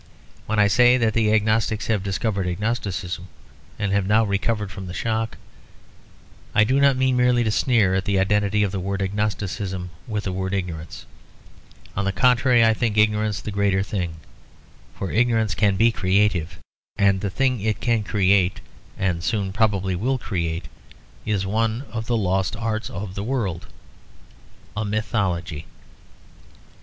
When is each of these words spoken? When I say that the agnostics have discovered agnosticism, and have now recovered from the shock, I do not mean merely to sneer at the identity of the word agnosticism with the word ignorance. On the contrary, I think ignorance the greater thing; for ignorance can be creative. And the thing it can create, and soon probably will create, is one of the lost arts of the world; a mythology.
When 0.47 0.57
I 0.57 0.65
say 0.67 0.97
that 0.97 1.13
the 1.13 1.31
agnostics 1.31 1.85
have 1.85 2.01
discovered 2.01 2.47
agnosticism, 2.47 3.27
and 3.77 3.91
have 3.91 4.07
now 4.07 4.23
recovered 4.23 4.71
from 4.71 4.87
the 4.87 4.95
shock, 4.95 5.37
I 6.55 6.63
do 6.63 6.79
not 6.79 6.97
mean 6.97 7.15
merely 7.15 7.43
to 7.43 7.51
sneer 7.51 7.93
at 7.93 8.05
the 8.05 8.17
identity 8.17 8.63
of 8.63 8.71
the 8.71 8.79
word 8.79 9.03
agnosticism 9.03 9.91
with 10.07 10.23
the 10.23 10.31
word 10.33 10.55
ignorance. 10.55 11.05
On 11.95 12.03
the 12.03 12.11
contrary, 12.11 12.65
I 12.65 12.73
think 12.73 12.97
ignorance 12.97 13.41
the 13.41 13.51
greater 13.51 13.83
thing; 13.83 14.15
for 14.95 15.11
ignorance 15.11 15.53
can 15.53 15.77
be 15.77 15.91
creative. 15.91 16.57
And 16.97 17.21
the 17.21 17.29
thing 17.29 17.61
it 17.61 17.79
can 17.79 18.01
create, 18.01 18.59
and 18.97 19.23
soon 19.23 19.53
probably 19.53 19.95
will 19.95 20.17
create, 20.17 20.67
is 21.27 21.45
one 21.45 21.83
of 21.91 22.07
the 22.07 22.17
lost 22.17 22.55
arts 22.55 22.89
of 22.89 23.13
the 23.13 23.23
world; 23.23 23.67
a 24.75 24.83
mythology. 24.83 25.67